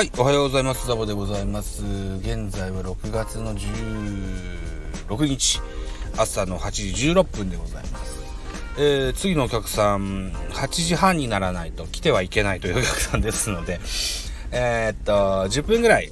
[0.00, 0.86] はい、おはようございます。
[0.86, 1.82] ザボでございます。
[2.20, 5.60] 現在は6月の16日、
[6.16, 8.18] 朝の8時16分でございます。
[8.78, 13.78] えー、次のお客さん、8時半にならないと来てはいけないというお客さんですので、
[14.52, 15.12] えー、っと、
[15.50, 16.10] 10分ぐらい、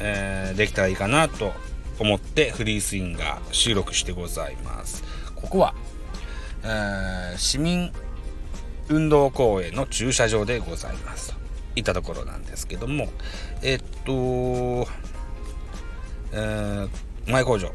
[0.00, 1.52] えー、できたらいいかなと
[1.98, 5.04] 思ってフリースインガー収録してございます。
[5.34, 5.74] ここは、
[6.64, 7.92] えー、市民
[8.88, 11.38] 運動公園の駐車場でございます。
[11.76, 13.08] いたところなんですけども、
[13.62, 14.88] えっと、
[16.32, 16.88] えー、
[17.26, 17.70] 前工場。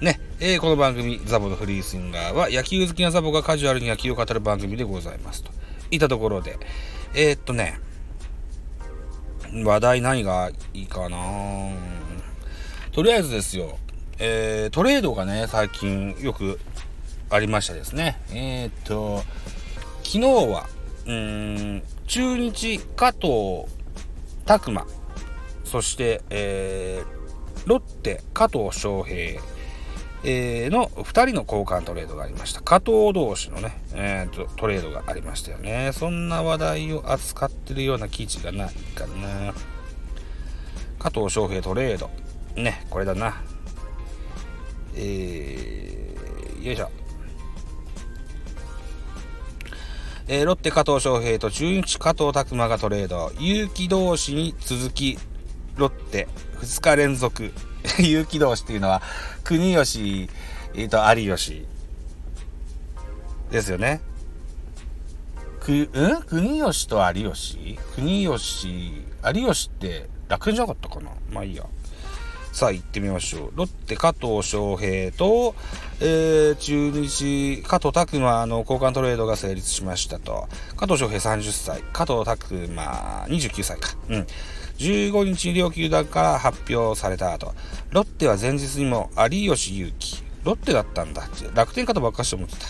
[0.00, 5.50] ね、えー、この番組、ザボのフリースインガーは、野球好きなザボがカジュアルに野球を語る番組でございますと。
[5.90, 6.58] いたところで、
[7.14, 7.80] えー、っとね、
[9.64, 11.16] 話題何がいいかな？
[12.92, 13.78] とりあえずですよ、
[14.18, 16.58] えー、トレードがね、最近よく
[17.30, 18.20] ありましたですね。
[18.32, 19.22] え、っと、
[20.02, 20.66] 昨日は、
[21.06, 23.64] うん、中日加藤
[24.44, 24.86] 拓磨、
[25.64, 29.40] そして、えー、ロッテ加藤翔平、
[30.24, 32.60] えー、の2人の交換トレードがありました。
[32.60, 35.90] 加藤同士のね、えー、トレードがありましたよね。
[35.92, 39.54] そんな話題を扱ってるような記事がないかな。
[40.98, 42.10] 加藤翔平トレード。
[42.56, 43.42] ね、これだな。
[44.96, 46.90] えー、よいしょ。
[50.28, 53.30] えー、ロッテ加藤翔平と中日加藤拓磨がトレード。
[53.38, 55.18] 有機同士に続き、
[55.76, 56.26] ロッテ
[56.60, 57.52] 2日連続。
[58.02, 59.02] 有機同士っていうのは、
[59.44, 60.28] 国吉、
[60.74, 61.64] えー、と有吉
[63.52, 64.00] ですよね。
[65.60, 66.22] く、うん？
[66.22, 67.78] 国吉と有吉？
[67.94, 71.10] 国吉、有吉って楽じゃなかったかな？
[71.30, 71.64] まあいいや。
[72.56, 73.52] さあ行ってみましょう。
[73.54, 75.54] ロッテ加藤翔平と、
[76.00, 80.48] えー、中日加藤拓磨の交換トレードが成立しましたと。
[80.74, 83.90] 加藤翔平30歳、加藤拓磨29歳か。
[84.08, 84.26] うん。
[84.78, 87.54] 15日に両球団から発表された後、
[87.90, 91.28] ロッテは前日にも有吉祐希、ロッテだったんだ。
[91.52, 92.68] 楽天かとばっかしと思ってた。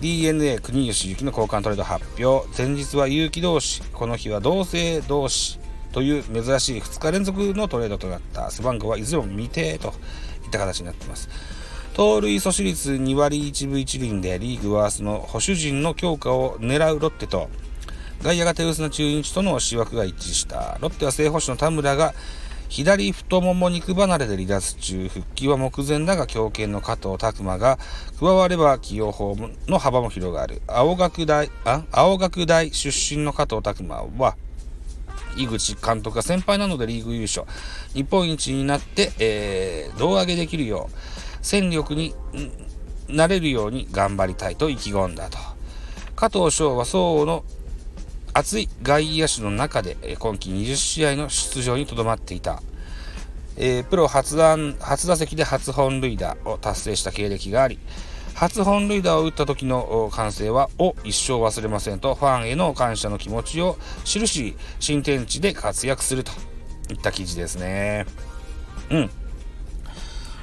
[0.00, 2.48] DNA 国吉祐希の交換トレード発表。
[2.56, 3.82] 前日は勇気同士。
[3.92, 5.58] この日は同性同士。
[5.94, 9.94] という珍しい2日連続のトレードとなった背番号はいずれも未定と
[10.44, 11.28] いった形になっています。
[11.94, 17.48] 盗塁阻止率2割1分1厘でリーグワースの保守陣の強化を狙うロッテと
[18.22, 20.78] 外野が手薄な中日との思惑が一致した。
[20.80, 22.12] ロッテは正捕手の田村が
[22.68, 25.08] 左太もも肉離れで離脱中。
[25.08, 27.78] 復帰は目前だが強肩の加藤拓磨が
[28.18, 29.36] 加われば起用法
[29.68, 30.60] の幅も広がる。
[30.66, 34.36] 青学大あ青学大出身の加藤拓磨は
[35.36, 37.46] 井口監督が先輩なのでリーグ優勝、
[37.94, 40.96] 日本一になって、えー、胴上げできるよう、
[41.42, 42.14] 戦力に
[43.08, 45.38] なれるように頑張りたいと意気込んだと。
[46.16, 47.44] 加藤翔は層の
[48.32, 52.62] 熱い外野手の中で、今季20試合の出場にとどまっていた。
[53.56, 54.36] えー、プロ初
[54.80, 57.78] 初打席で初本塁打を達成した経歴があり、
[58.34, 66.32] 初本塁打を打った時の歓声は、を一生忘れませんと、ファンへの感謝の気持ちを印し、新天地で活躍すると
[66.90, 68.06] いった記事ですね。
[68.90, 69.10] うん。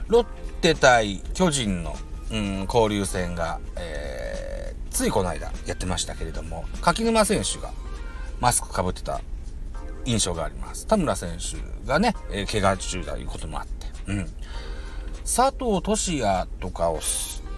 [0.07, 0.25] ロッ
[0.62, 1.96] テ対巨人の、
[2.31, 7.72] うん、交流戦が、えー、ついこの間やってましたけれども、柿沼選手が
[8.40, 9.22] マスクかぶってた
[10.06, 10.88] 印象があります。
[10.88, 14.30] 田村選手がね、えー、怪我中だということもあって、うん。
[15.24, 17.00] 佐藤俊也とかを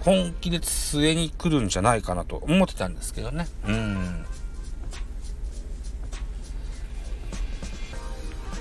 [0.04, 3.48] 本気で据えに来るんじゃないかなと思ってたんですけどね。
[3.68, 4.26] うん。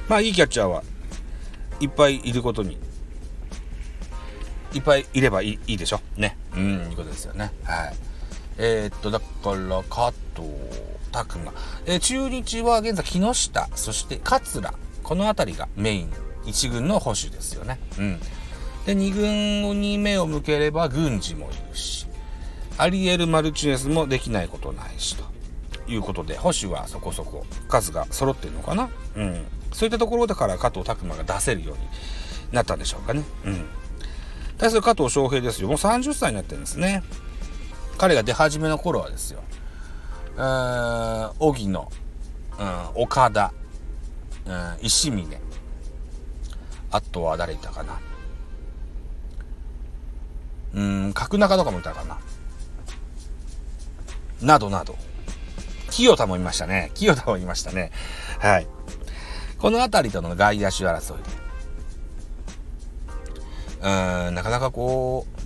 [0.09, 0.85] まあいいキャッチャーは
[1.81, 2.79] いっぱいいることに、
[4.73, 6.01] いっぱいいればいいいいでしょ。
[6.17, 6.37] ね。
[6.55, 7.53] うん、いうことですよね。
[7.65, 7.95] はい。
[8.59, 10.49] えー、っと、だから、加藤
[11.11, 11.53] 拓磨。
[11.87, 14.73] えー、中日は現在木下、そして桂。
[15.03, 16.13] この辺りがメイン、
[16.47, 17.81] 一軍の保守ですよね。
[17.99, 18.21] うん。
[18.87, 22.07] で、2軍に目を向ければ軍事もいるし、
[22.79, 25.25] アリエル・マルチネスもできないことないし、と
[25.91, 28.89] いうことで、保守はそこそこ数が揃ってるのかな？
[29.17, 29.45] うん。
[29.73, 31.83] そういったところだから加藤拓磨が出せるように
[32.53, 33.23] なったんでしょうかね。
[33.45, 33.65] うん。
[34.59, 35.69] 対する加藤翔平ですよ。
[35.69, 37.03] もう30歳になってるんですね。
[37.99, 39.43] 彼が出始めの頃はですよ。
[40.37, 41.93] うん、荻野、
[42.59, 43.53] うん、岡田、
[44.47, 45.27] うん、石峰、
[46.91, 48.01] あとは誰いたかな？
[50.75, 52.19] うん、角中とかもいたかな。
[54.41, 54.97] などなど。
[55.91, 56.91] 清田もいましたね。
[56.95, 57.93] 清田もいましたね。
[58.39, 58.67] はい。
[59.59, 61.31] この辺りとの外野手争いで。
[63.83, 65.43] うん、なかなかこう、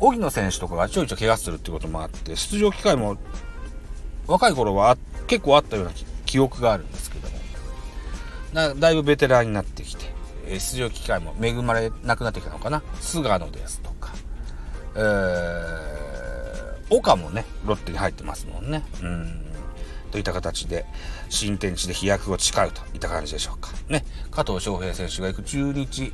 [0.00, 3.16] 荻野選手とかがちょいちょい怪我するってこともあって、出場機会も
[4.28, 5.92] 若い頃は結構あったような
[6.26, 7.36] 記憶があるんですけども
[8.52, 10.07] だだいぶベテランになってきて
[10.48, 12.82] 出場機会も恵まれなくなってきたのかな。
[13.00, 14.12] 菅野ですとか、
[14.94, 18.82] えー、岡もねロッテに入ってますもんね。
[19.02, 19.44] うん。
[20.10, 20.86] といった形で
[21.28, 23.70] 新天地で飛躍を誓うといった感じでしょうか。
[23.88, 24.04] ね。
[24.30, 26.12] 加藤翔平選手が行く中日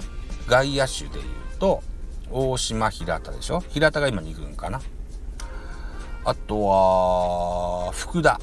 [0.48, 1.82] 外野手でいうと
[2.30, 3.60] 大島平田でしょ。
[3.68, 4.80] 平田が今2軍かな。
[6.24, 8.40] あとは福田。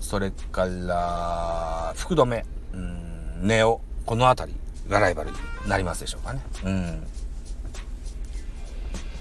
[0.00, 2.44] それから福留。
[2.72, 3.46] うん。
[3.46, 4.58] ネオこの辺り。
[4.88, 5.36] がライバルに
[5.68, 6.40] なりますでしょうかね。
[6.64, 7.06] うん。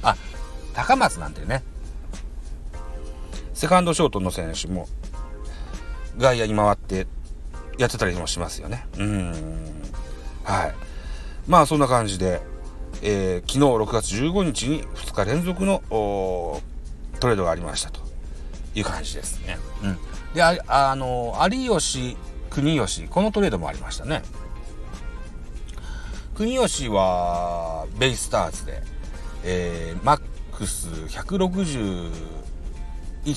[0.04, 0.16] あ
[0.74, 1.64] 高松なんてね。
[3.54, 4.88] セカンドショートの選手も
[6.18, 7.06] 外野に回って
[7.78, 8.86] やってたりもしますよね。
[8.98, 9.32] うん。
[10.44, 10.76] はい。
[11.48, 12.42] まあそんな感じで、
[13.02, 15.84] えー、昨日6月15日に2日連続の
[17.20, 18.12] トレードがありましたと。
[18.76, 19.58] いう感じですね。
[19.84, 19.98] うん、
[20.34, 22.18] でああの有吉
[22.50, 24.22] 国吉このトレードもありましたね。
[26.36, 28.82] 国吉はベイスターズで、
[29.44, 32.12] えー、マックス161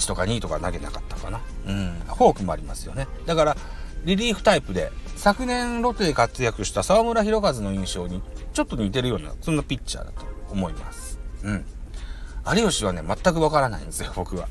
[0.07, 1.41] とか2とか投げなかったかな。
[1.67, 2.01] うん。
[2.07, 3.09] フォークもありますよね。
[3.27, 3.57] だから、
[4.05, 11.19] リリーフタイプで、昨年ロッテで活躍した沢村博和の印象にちょっと似てるような、そんなピッチャーだと思います。
[11.43, 11.65] うん。
[12.57, 14.49] 有吉はね、全くわからないんですよ、 僕は。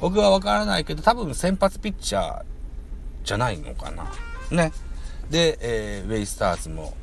[0.00, 2.42] 僕はわからないけど、多分先発ピッチャー
[3.24, 4.12] じゃないのかな。
[4.50, 4.72] ね。
[5.30, 6.94] で、えー、ウェイスターズも、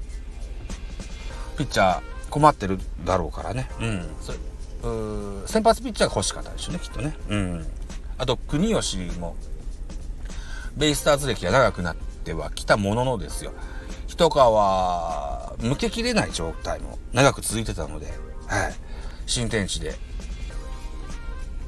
[1.62, 3.70] ピッチャー困ってるだろうからね。
[3.80, 5.44] うん。
[5.44, 7.16] う先発ピッチャーが欲しかったでしょうね、きっとね。
[7.30, 7.68] うん。
[8.18, 9.36] あと、国吉も、
[10.76, 13.54] ベイスターズ歴が長くなってはきたもののですよ。
[14.08, 18.08] 一皮抜けきれない状態も長く続いてたので、
[18.48, 18.74] はい。
[19.28, 19.94] 新天地で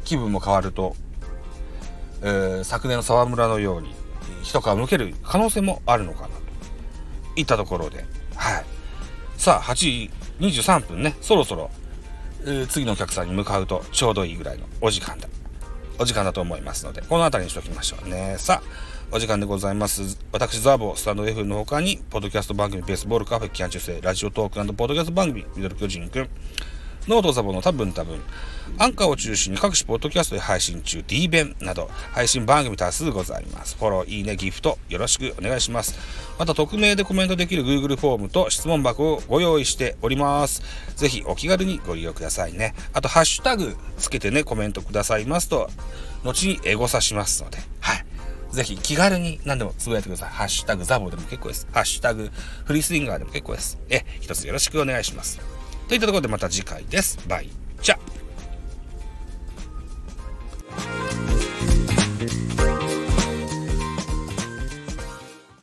[0.05, 0.95] 気分も変わると、
[2.21, 3.93] えー、昨年の沢村のように
[4.41, 6.33] 一皮むける可能性もあるのかなと
[7.35, 8.05] いったところで、
[8.35, 8.72] はい。
[9.43, 10.09] さあ、8時
[10.39, 11.69] 23分ね、そろそろ、
[12.45, 15.27] えー、次のお客さんに向かうとちょうどいいぐらいのお時間だ。
[15.99, 18.37] お時間だと思いますので、この辺りにしておきましょうね。
[18.39, 18.67] さあ、
[19.11, 20.17] お時間でございます。
[20.31, 26.29] 私、ザボ、スタンド F の他に、ポッドキャスト番組、ベースボールカフェ、キャン中世、ラジオトークポッドキャスト番組、ミドル巨人くん、
[27.07, 28.21] ノートザボの多分多分、
[28.77, 33.75] アンカーを中心に各種ポッドキャストで配信中、D 弁など、配信番組多数ございます。
[33.77, 35.95] フォロー、いいね、ギフト、よろしくお願いします。
[36.39, 40.63] また、匿名でコメントできる Google フォームと質問箱をご用意しております。
[40.95, 42.73] ぜひお気軽にご利用くださいね。
[42.93, 45.69] あと、ハッシュタグつけてね、コメントくださいますと、
[46.23, 48.05] 後にエゴサしますので、はい。
[48.53, 50.29] ぜひ気軽に何でもつぶやいてください。
[50.29, 51.67] ハッシュタグザボでも結構です。
[51.73, 52.31] ハッシュタグ
[52.65, 53.77] フリースインガーでも結構です。
[53.89, 55.52] え、一つよろしくお願いします。
[55.93, 57.19] といったところでまた次回です。
[57.27, 57.62] バイ。